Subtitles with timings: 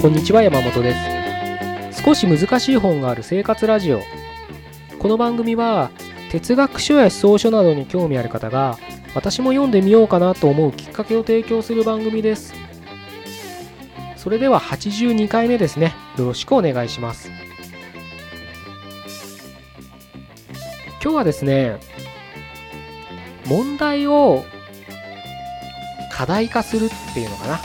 [0.00, 0.94] こんにちは山本で
[1.92, 2.04] す。
[2.04, 4.00] 少し難しい本がある生活ラジオ。
[5.00, 5.90] この番組は
[6.30, 8.78] 哲学書や思想書などに興味ある方が
[9.16, 12.54] 私も読んでみようかなと思うきっかけを提供する番組です。
[14.16, 15.96] それでは82回目ですね。
[16.16, 17.28] よろしくお願いします。
[21.02, 21.80] 今日はですね
[23.46, 24.44] 問題を
[26.12, 27.58] 課題化するっていうのかな。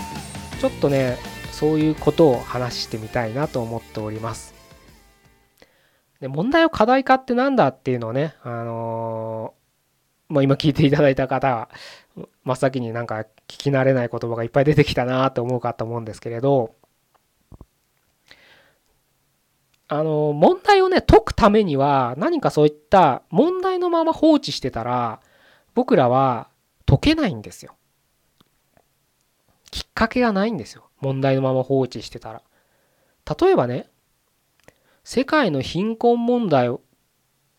[0.59, 1.19] ちょっとね
[1.53, 4.53] そういうことを話してみたいなと思っております
[6.20, 11.70] で問題を課題化って何だっていうのをねあのー、まあ、今聞いていただいた方は
[12.44, 16.75] 真っ先になんか聞き慣れない言葉がいっぱい出てきたなと思うかと思うんですけれど
[19.88, 25.20] あの問題をね解くためには何かそういった問題のまま放置してたら
[25.75, 26.49] 僕らは
[26.88, 27.75] 解けないんですよ。
[29.73, 30.88] きっかけがないんですよ。
[30.99, 32.43] 問題のまま放置してたら。
[33.41, 33.89] 例えばね
[35.03, 36.71] 世界の貧困問題っ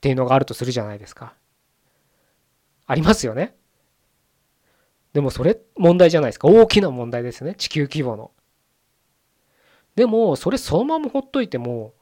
[0.00, 1.34] ていうのがあるとするじゃないですか。
[2.86, 3.56] ありますよね。
[5.12, 6.46] でもそれ問題じゃないですか。
[6.46, 7.56] 大きな問題ですね。
[7.56, 8.30] 地球規模の。
[9.96, 11.94] でもそれそのままほっといても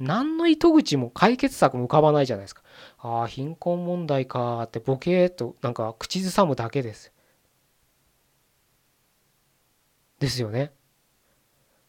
[0.00, 2.62] 何の糸口も解決策も浮かばないじゃないですか。
[2.98, 7.12] ああ、貧困問題かってボケーっとなんか口ずさむだけです。
[10.18, 10.72] ですよね。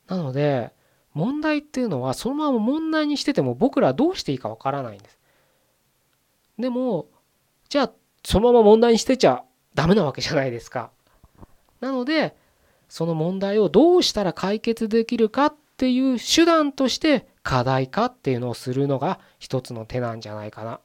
[0.07, 0.73] なので、
[1.13, 5.17] 問題っていうのはそのまま問題にしてても僕らはどうしていいかわからないんです。
[6.57, 7.07] でも、
[7.69, 7.91] じゃあ
[8.23, 9.43] そのまま問題にしてちゃ
[9.75, 10.91] ダメなわけじゃないですか。
[11.79, 12.35] なので、
[12.89, 20.79] その問題をどうしたら解決できるかっていう手段として課題化っていうのをするのが一つの手なんじゃないかな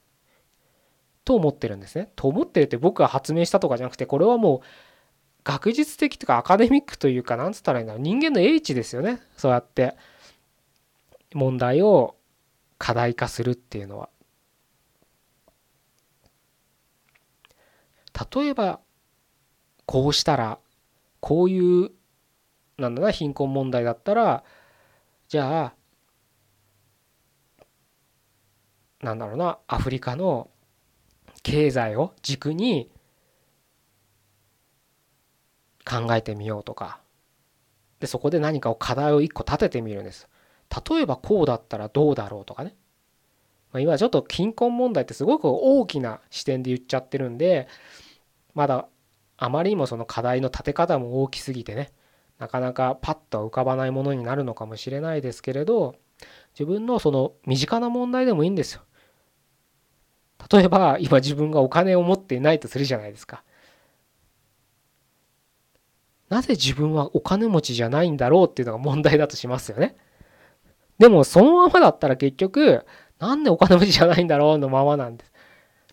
[1.24, 2.10] と思ってるんですね。
[2.14, 4.60] と思ってるって僕が発明したとかじゃなくてこれはもう
[5.44, 8.02] 学術的とかアカデミックというかなんつったらいいんだろう。
[8.02, 9.20] 人間の英知ですよね。
[9.36, 9.94] そうやって。
[11.34, 12.16] 問題を
[12.78, 14.08] 課題化するっていうのは。
[18.34, 18.80] 例えば
[19.86, 20.58] こうしたら
[21.20, 21.90] こういう
[22.78, 24.44] なんだな貧困問題だったら
[25.28, 25.74] じゃあ
[29.04, 30.48] なんだろうなアフリカの
[31.42, 32.88] 経済を軸に
[35.84, 37.00] 考えてみようとか。
[38.00, 40.28] でそこで何かを課題を一個立ててみるんです。
[40.88, 42.74] 例えばこうだったらどうだろうとかね、
[43.72, 47.68] まあ、今ちょっと貧困問題ってすごく大きな視点で言っちゃってるんで
[48.54, 48.88] まだ
[49.36, 51.92] あまりにもその課題の立て方も大きすぎてね
[52.38, 55.96] なかなかパッと浮かばないものになるのかもしれないですけれど
[56.58, 58.82] 自分のその身近な問題でもいいんですよ。
[60.52, 63.42] 例えば今自分がお金を持っていないとするじゃないですか。
[66.28, 69.96] なぜ自分はお金持ちじゃないんだろうっていうのが問題だとしますよね。
[70.98, 72.84] でもそのままだったら結局
[73.18, 75.32] なんでお金持ちじゃないんだろうのままなんです。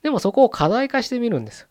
[0.02, 1.68] でもそこを課題化してみるんです。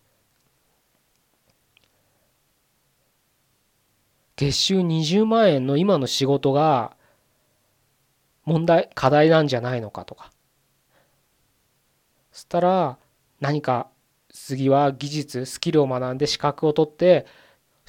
[4.36, 6.96] 月収20万円の今の仕事が
[8.44, 10.32] 問題課題なんじゃないのかとか
[12.32, 12.98] そしたら
[13.40, 13.88] 何か
[14.30, 17.26] 次は技術スキルを学んで資格を取って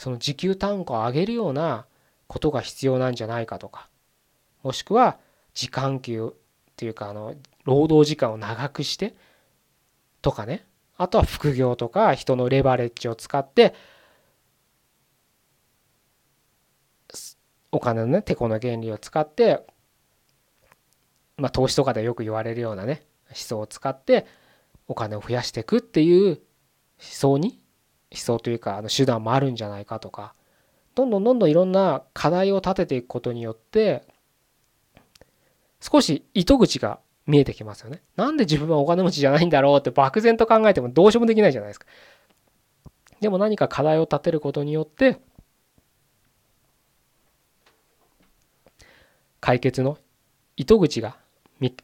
[0.02, 1.86] その時給単価を上げるような
[2.26, 3.88] ことが必要なんじゃないかとか
[4.64, 5.20] もしくは
[5.54, 7.36] 時間給っていうかあの
[7.66, 9.14] 労働時間を長くして
[10.24, 10.66] とかね。
[10.98, 13.76] あとは副業とか人のレバレッジを使って
[17.72, 19.68] お金のねてこの原理を使って
[21.38, 24.26] まあ投資とかでよく言われるようなね思想を使って
[24.88, 26.38] お金を増やしていくっていう思
[26.98, 27.61] 想に
[28.12, 30.34] 思想というかあの手段もあるんじゃないかとか
[30.96, 34.04] どんどんどんどんいろんな課題を立てていくことによって
[35.80, 38.02] 少し糸口が見えてきますよね。
[38.16, 41.86] なんで自分はお金持ちじゃないんだろうって漠然と考えてもどうしようもできないじゃないですか。
[43.22, 45.22] でも何か課題を立てることによって
[49.40, 49.98] 解決の
[50.58, 51.18] 糸口が
[51.60, 51.76] 見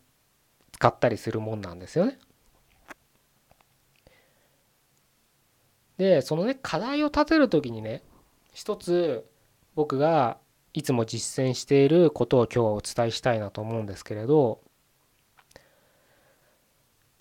[0.72, 2.20] 使ったりするもんなんですよね。
[5.98, 8.04] でそのね課題を立てる時にね
[8.54, 9.26] 一つ
[9.76, 10.38] 僕が
[10.74, 14.62] いつも実践していることを今日はお伝えしたいなと思うんですけれど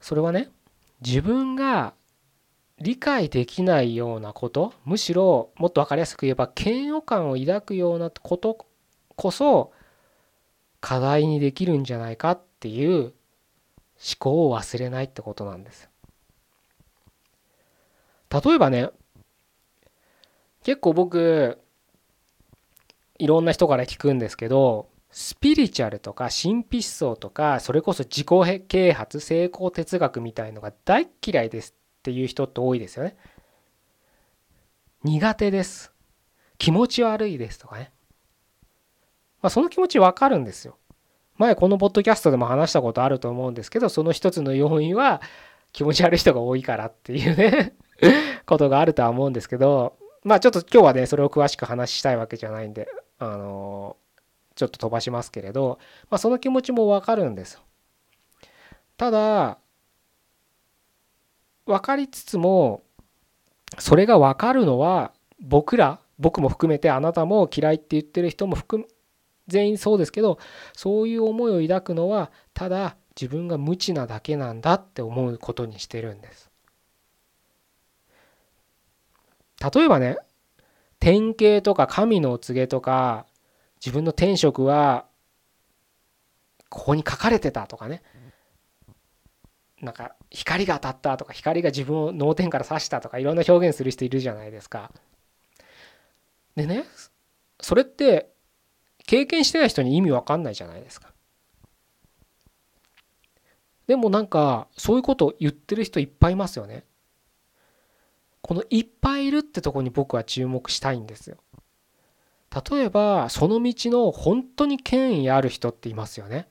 [0.01, 0.51] それはね
[1.01, 1.95] 自分が
[2.79, 8.67] 理解できないようなことむしろもっと分かりやすく言えば嫌悪感を抱くようなこと
[9.17, 9.73] こそ
[10.81, 13.13] 課題にできるんじゃないかっていう思
[14.19, 15.89] 考を忘れないってことなんです。
[18.31, 18.91] 例えばね
[20.63, 21.59] 結構僕
[23.19, 33.17] いろんな人から聞くんですけどスピリチュアルとか神秘思想とかそれこそ自己啓発成功哲学みたいのが大嫌いですっていう人って多いですよね。
[35.03, 35.93] 苦手です。
[36.59, 37.93] 気持ち悪いですとかね。
[39.41, 40.77] まあ、その気持ちわかるんですよ。
[41.39, 45.21] 前このポッドキャストでも話したことあると思うんですけどその一つの要因は
[45.73, 47.75] 気持ち悪い人が多いからっていうね
[48.47, 52.89] ことがあるとは思うんですけどまあちょっと今日はねそれを詳しく話したいわけじゃないんで
[53.19, 53.97] あの
[54.55, 55.79] ちょっと飛ばしますけれど、
[56.11, 57.61] まあ、その気持ちもわかるんです
[58.97, 59.59] ただ
[61.67, 62.83] 分かりつつも
[63.79, 68.87] それが分かるのは僕ら僕も含めてあなたも嫌いって言ってる人も含
[69.49, 70.39] 全員そうですけど
[70.73, 76.46] そういう思いを抱くのはただ自分が無知なだけなんだって思うことにしてるんです。
[79.75, 80.19] 例えばね
[80.99, 83.27] 典型とか神のお告げとか
[83.85, 85.07] 自分の天職は
[86.69, 88.03] ここに書かれてたとかね
[89.81, 94.91] なんか光が当たったとか光が自分を脳天から刺したとかいろんな表現する人いるじゃないですか。
[96.57, 96.85] でね
[97.61, 98.31] それって
[99.07, 101.13] 経験してない人に意味わかんないじゃないですか。
[103.87, 106.85] でもなんかそういうことを言ってる人いっぱいいますよね。
[108.47, 111.39] このいっぱいいるってとこに僕は注目したいんですよ。
[112.71, 116.47] 例えばその道の本当に権威ある人っていますよね。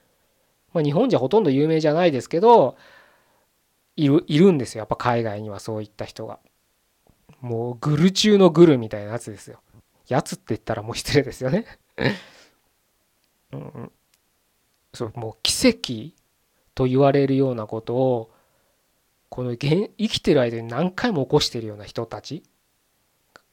[0.73, 2.75] まあ、日本じゃほとんど有名じゃないですけど
[3.95, 6.39] いるいるんですよやっぱ海外にはそういった人が。
[7.39, 9.61] もうグル中のグルみたいなやつですよ。
[10.09, 11.65] やつって言ったらもう失礼ですよね
[13.53, 13.91] うん、
[14.93, 16.13] そうもう奇跡
[16.75, 18.34] と言われるようなことを
[19.29, 22.43] この生きてる間に何回も起こしてるような人たち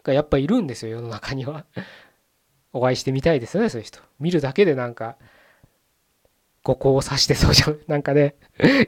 [0.02, 1.64] がやっぱいるんですよ世の中には。
[2.74, 4.00] お会いしてみたいですよねそういう人。
[4.18, 5.16] 見るだけでなんか
[6.62, 8.36] 五行を指してそうじゃ なんかね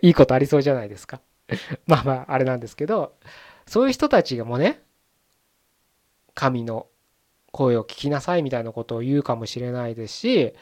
[0.00, 1.20] いいことありそうじゃないですか。
[1.86, 3.16] まあまああれなんですけど
[3.66, 4.82] そういう人たちがもね
[6.34, 6.88] 神の
[7.52, 10.54] 声を聞きなさいみたいなことを言うかもしれないですし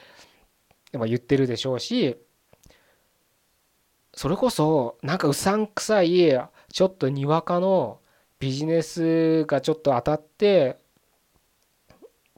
[0.92, 2.18] ま言ってるでしょうし
[4.14, 6.38] それこそなんかうさんくさい
[6.72, 7.98] ちょっとにわかの
[8.38, 10.78] ビジネスがちょっと当たって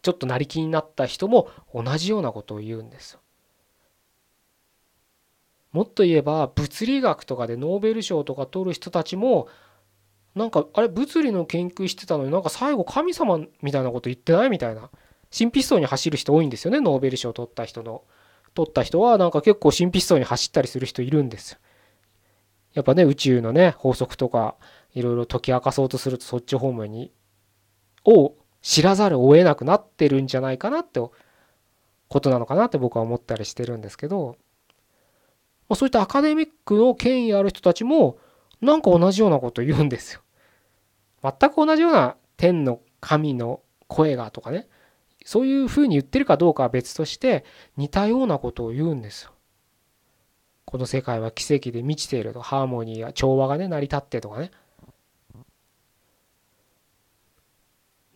[0.03, 3.21] ちょっと成り気になった人も同じようなことを言うんですよ。
[5.73, 9.49] もっと言えば物理学とかでノーベル賞とか取る人たちも
[10.35, 14.91] なんかあれ物理の研究してたのになんか最後神様みたいなこと言ってないみたいな
[15.37, 18.03] 神秘思想に走る人多いんですよねノーベル賞取った人の
[18.55, 21.59] 取った人はなんか結構神秘思想に走ったりする人いるんですよ。
[22.75, 24.57] やっぱね宇宙のね法則とか
[24.93, 27.13] いろいろ解き明かそうとするとそっち方面に
[28.05, 31.01] を知らざるを得なくなってるんじゃないかなって
[32.09, 34.37] ことなのかなって僕は思ったりしてるんですけど、
[35.69, 38.19] ま、そういったアカデミックの権威ある人たちも
[38.61, 40.21] なんか同じようなこと言うんですよ。
[41.23, 44.69] 全く同じような天の神の声がとかね
[45.25, 47.45] そういうふうに言ってるかどうかは別として
[47.77, 49.31] 似たようなことを言うんですよ。
[50.75, 52.43] この世界は奇跡で満ちていると。
[52.43, 54.51] ハーモニーや調和がね成り立ってとかね。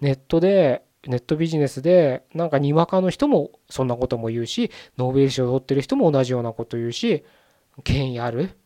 [0.01, 7.25] ネットでネットビジネスでなんかにわかの人もそんなことも言うしノーベル賞を取ってる人も同じようなこと言うし
[7.85, 8.59] 権威ある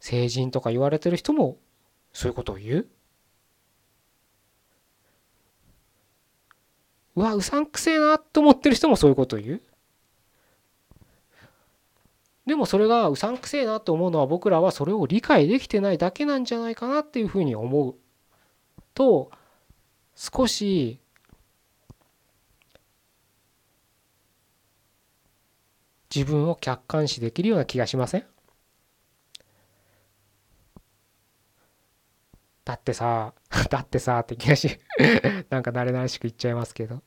[0.00, 1.58] 成人とか言われてる人も
[2.14, 2.86] そういうことを言う。
[7.16, 9.62] うわうさんくせえなと思ってる人もそういうことを言う。
[12.46, 17.94] でもそれがうさんくせえなと思うのは僕らはそれを理解できてないだけなんじゃないかなっていうふうに思う
[18.94, 19.30] と
[20.16, 21.00] 少し
[26.14, 28.24] 自分を客観視できるような気がしません？
[32.64, 33.34] だってさ、
[33.70, 34.78] だってさって気がし、
[35.50, 37.02] なんか慣れ慣れしく言っちゃいますけど、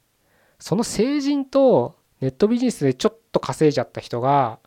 [0.60, 4.60] その成人とネットビジネスでちょっと稼いじゃった人が、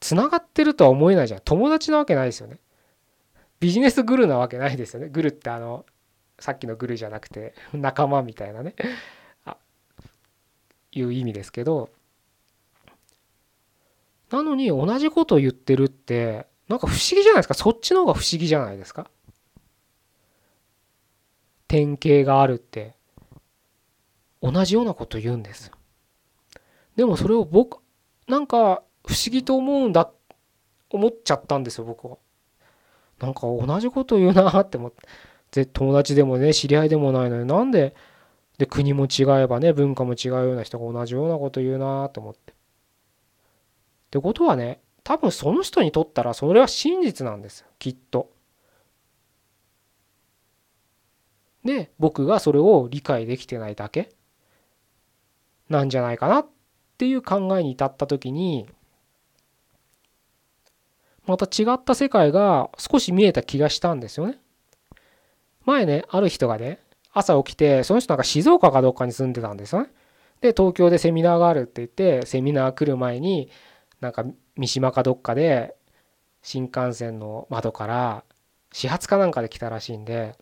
[0.00, 1.40] つながってるとは思えないじゃん。
[1.44, 2.58] 友達なわけないですよね。
[3.60, 5.08] ビジネスグルなわけないですよね。
[5.08, 5.84] グルってあの、
[6.38, 8.74] さっきのグルじゃなくて、仲間みたいなね、
[9.44, 9.56] あ
[10.92, 11.90] いう意味ですけど、
[14.30, 17.54] なのに同じこと言ってるって、なんか不思議じゃないですか。
[17.54, 19.10] そっちの方が不思議じゃないですか。
[21.68, 22.94] 典型があるって
[24.40, 25.70] 同じようなこと言うんです
[26.96, 27.78] でもそれを僕
[28.26, 30.10] なんか不思議と思うんだ
[30.90, 32.18] 思っちゃったんですよ僕は
[33.20, 34.92] なんか同じこと言うなって思っ
[35.50, 37.94] て友達でもね知り合いでもないのになんで
[38.58, 42.52] で国も違えばね文化も違うような人が同じようなこと言うなと思って。
[42.52, 42.54] っ
[44.10, 48.30] てことはね多分その人にとったらそれは真実なんですよきっと。
[51.64, 54.10] で僕がそれを理解できてないだけ
[55.70, 56.46] なんじゃないかなっ
[56.98, 58.68] ていう考えに至った時に
[61.28, 64.38] また違った世界が少し見えた気がしたんですよね。
[65.66, 66.80] 前ねある人がね
[67.12, 69.90] 朝起きてその人なんか静岡かどっかに住んでたんですよね。
[70.40, 73.50] で東京でセミナーがあるって言ってセミナー来る前に
[74.00, 74.24] なんか
[74.56, 75.76] 三島かどっかで
[76.42, 78.24] 新幹線の窓から
[78.72, 80.36] 始発かなんかで来たらしいんで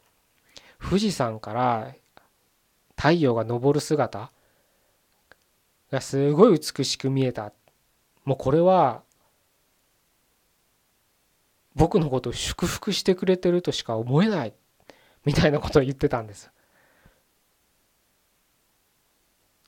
[0.81, 1.95] 富士山から
[2.97, 4.31] 太陽が昇る姿
[5.91, 7.53] がすごい美しく見えた
[8.25, 9.03] もうこれは
[11.77, 14.55] 僕のことを祝福してくれてるとしか思えない
[15.25, 16.51] みたいなことを言ってたんです。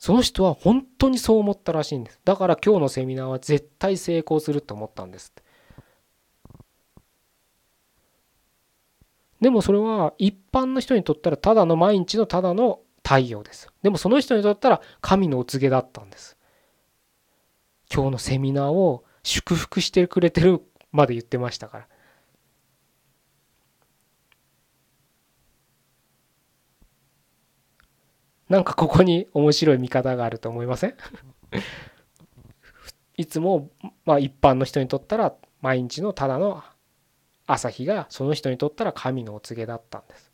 [0.00, 2.20] その人は本当にそう思ったらしいんです。
[2.24, 5.32] だから今日のセミナーは絶対成功すると思ったんです
[9.40, 13.68] でもそれは一般の人にとったらただの毎日のただの太陽です。
[13.82, 16.36] でもその人にとったら神のお告げだったんです。
[17.92, 21.88] 今日のセミナーを祝福してくれてるまで言ってましたから。
[28.48, 30.94] なんかここに面白い見方があると思いません？
[33.16, 33.70] いつも、
[34.04, 36.62] まあ、一般の人にとったら毎日のただの
[37.46, 40.28] 朝日がその人にとったら神のお告げだったんです。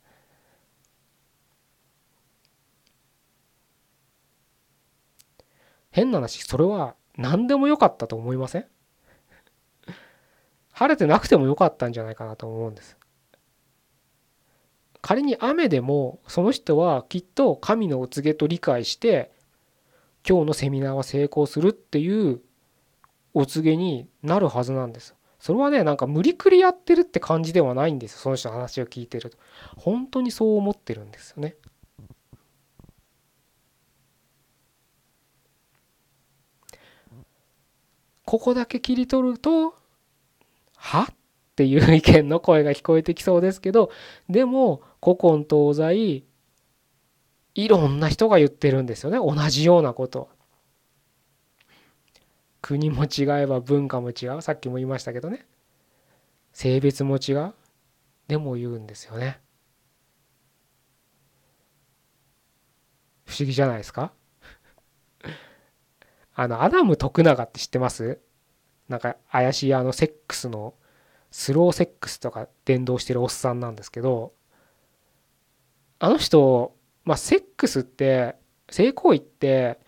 [5.91, 8.67] 変な話それは何でもよかったと思いません？
[10.73, 12.97] 晴れてなくてもよかったんじゃないかなと思うんです。
[15.05, 19.31] 仮に雨でもその人はきっと神のお告げと理解して
[20.27, 22.41] 今日のセミナーは成功するっていう
[23.35, 25.13] お告げになるはずなんです。
[25.39, 29.37] それはねなんか無理くりやってるって感じではないんですその人の話を聞いてると。
[29.77, 31.55] 本当にそう思ってるんですよね。
[38.25, 39.75] ここだけ切り取ると
[40.77, 41.03] は？
[41.03, 43.89] っていう意見の声が聞こえてきそうですけど
[44.27, 46.23] でも古今東西
[47.53, 49.19] いろんな人が言ってるんですよね。
[49.19, 50.29] 同じようなこと。
[52.63, 54.41] 国も違えば文化も違う。
[54.41, 55.45] さっきも言いましたけどね。
[56.53, 57.53] 性別も違う。
[58.27, 59.39] でも言うんですよね。
[63.25, 64.11] 不思議じゃないですか？
[66.33, 68.19] あのアダム徳永って知ってます？
[68.89, 70.73] なんか怪しいあのセックスの
[71.29, 74.33] スローセックスとか伝道してるおっさんなんですけど
[75.99, 78.35] あの人、まあ、セックスって
[78.69, 79.79] 性行為って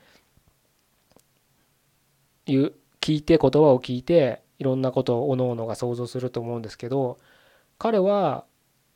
[2.45, 7.19] いう聞いて言葉を聞いていろんなことをおのおのが想像すると思うんですけど
[7.77, 8.45] 彼は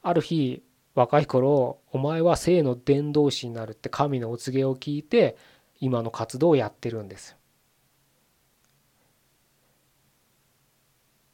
[0.02, 0.64] ある日
[0.96, 5.38] 若い頃お前は性の伝道師になるって神のお告げを聞いて
[5.80, 7.36] 今の活動をやってるんです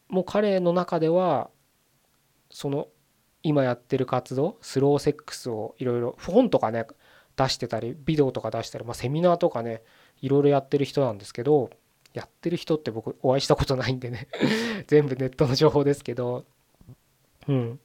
[0.09, 1.49] もう彼の中では
[2.49, 2.87] その
[3.43, 6.85] 今やってる活動スローセックスをいろいろ本とかね
[7.35, 9.83] 出してたりビデオとか出したり、まあ、セミナーとかね
[10.21, 11.69] いろいろやってる人なんですけど
[12.13, 14.27] やってる人って僕お会いしたことないんでね
[14.87, 16.45] 全部ネットの情報ですけど
[17.47, 17.79] うん。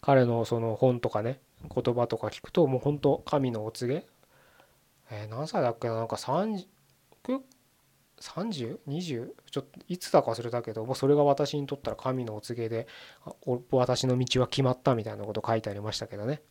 [0.00, 1.40] 彼のその本とかね
[1.74, 4.06] 言葉とか聞くともう本当神のお告げ。
[5.10, 6.66] えー、何歳だっけななんか30
[8.20, 9.28] 30?20?
[9.50, 12.86] ちょっといつだか忘れたけどもうそれが私にとったら神のお告げで
[13.70, 16.42] 私の道は決まったみたいなこと書いてありましたけどね。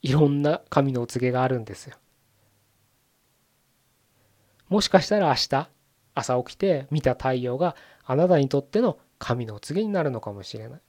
[0.00, 1.96] いろんな神のお告げがあるんですよ。
[4.68, 5.68] もしかしたら明日
[6.14, 10.80] 朝起きて見た太陽があなたにとっての神のお告げになるのかもしれない。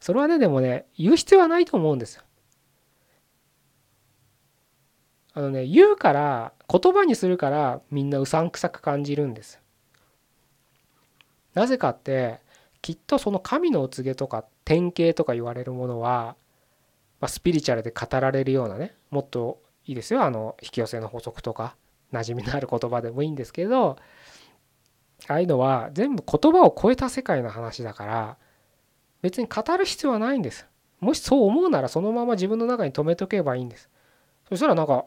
[0.00, 2.22] それはねでもね言う必要はないと思うんですよ。
[5.34, 9.60] あのね言うから言葉にするからみんなうさんくさく感じるんです。
[11.54, 12.40] なぜかって
[12.82, 16.36] きっとその神のお告げとか典型とか言われるものは、
[17.20, 21.76] まあ、スピリチュアルで語られるようなねもっといいですよあの引き寄せの法則とか
[22.12, 23.96] 馴染みのある言葉でもいいんですけど
[25.28, 28.36] ああいうのは全部言葉を超えた世界の話だから
[29.22, 30.66] 別に語る必要はないんです。
[31.00, 33.88] もしそう思うならそのまま自分の中に留めとけばいいんです。
[34.48, 35.06] そしたらなんか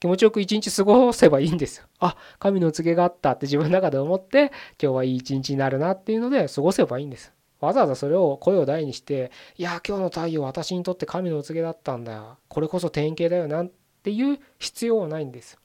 [0.00, 1.84] 気持ちよく一日過ごせばいいんですよ。
[1.98, 4.50] あ神の告げがあったって自分の中で思って
[4.82, 7.32] 今日はいい一日になるなっていうので過ごせばいいんです。
[7.60, 13.70] わざわざそれを声を大にして「いや今日の太陽私にとって神のお告げだったんだよこれこそ典型だよ」なん
[14.02, 15.58] ていう必要はないんです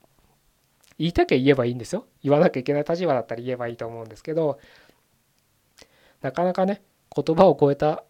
[0.98, 4.60] 言いたきゃ言えばいいんですよ言わなきゃいけない立場だったら言えばいいと思うんですけど
[6.22, 6.82] なかなかね
[7.16, 8.04] 言葉を超えた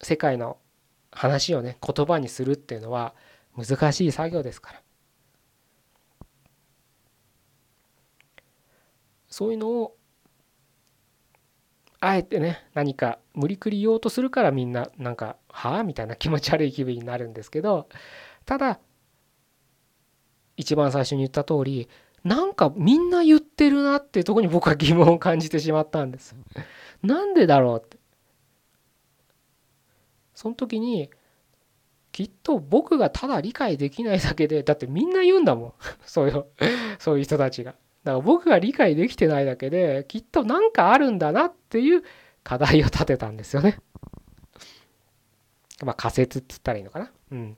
[0.00, 0.58] 世界の
[1.10, 3.14] 話をね言葉にするっていうのは
[3.66, 4.82] 難しい作業ですから
[9.28, 9.96] そういうのを
[12.00, 17.88] あえてね何か無理くり言おうとするからみんななんか「はあ?」みたいな気持ち悪い気分になるんですけど
[18.46, 18.80] ただ
[20.56, 21.88] 一番最初に言った通り
[22.24, 26.36] なんかみんな言ってるなっていうとこに僕は疑問を感じてしまったんです。
[27.02, 27.96] なんでだろうって。
[30.34, 31.10] その時に
[32.18, 35.72] きっと僕がただ理解できないだけでだってみんな言うんだもん
[36.04, 36.46] そういう
[36.98, 37.76] そういう人たちが。
[38.02, 42.02] だから僕が理解できてないだけできっと何かあるんだなっていう
[42.42, 43.78] 課題を立てたんですよね。
[45.84, 47.12] まあ仮説って言ったらいいのかな。
[47.30, 47.56] うん。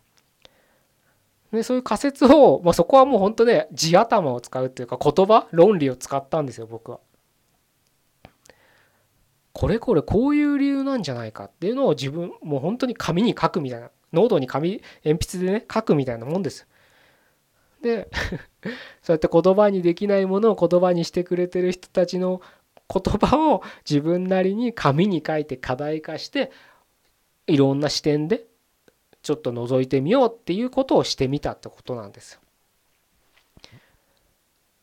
[1.52, 7.00] でそういう仮説を、まあ、そこはもう本当ね地頭を使うっていうか言葉論理を使ったんですよ僕は。
[9.54, 16.66] これこれこういう理由なんじゃないかっていうのを自分もう本当に紙に書くみたいな濃度に紙鉛筆でね書くみたいなもんです。
[17.82, 18.10] で
[19.02, 22.42] そうやって言葉にできないものを言葉にしてくれてる人たちの
[22.92, 26.50] 言葉を自分なりに紙に書いて課題化して
[27.46, 28.46] いろんな視点で
[29.22, 32.40] ちょっと覗いてみようっていうことをしてみたってことなんですよ。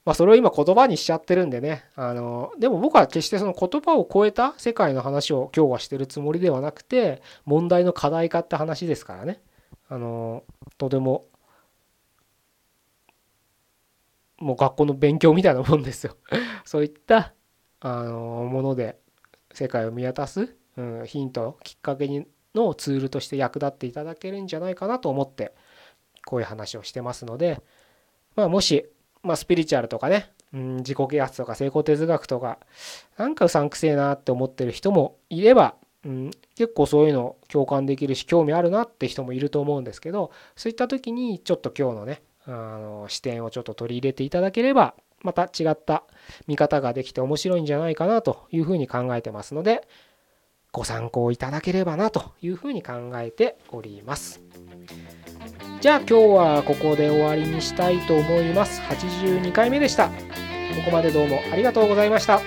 [0.07, 1.83] まあそれを今言葉にしちゃってるんでね。
[1.97, 9.41] あのでも僕は決してその言葉を超えた世界の話を今日はしてるつもりではなくて問題の課題化って話ですからね。
[9.89, 10.45] あの
[10.77, 11.25] とても
[14.37, 16.15] もう学校の勉強みたいなもんですよ。
[16.63, 17.33] そういった
[17.81, 18.97] あのもので
[19.51, 25.53] 世界を見渡す、うん、ヒントきっかけにのツールとして役立っていただけるんじゃないかなと思って
[26.25, 27.61] こういう話をしてますので、
[28.37, 28.89] まあ、もし、
[29.27, 32.57] まあ、スピリチュアルとかね、うん、自己啓発とか成功哲学とか
[33.17, 46.03] なんかうさんくせえなって思ってる人もいれば、うん、結構そういうの共感できるし興味あるなって人もいると思うんですけどそういった時にちょっと今日のねあの視点をちょっと取り入れていただければまた違った
[46.47, 49.87] 見方ができて面白いんじゃないかなというふうに考えてますので
[50.71, 54.41] ご参考いただければなというふうに考えております。
[55.79, 58.81] じゃあ今日はここで終わりにしたいと思います。
[58.81, 60.07] 82回目でした。
[60.07, 60.13] こ
[60.85, 62.41] こまでどうもありがとうございました。